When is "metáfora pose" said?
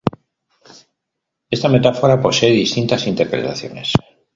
1.69-2.47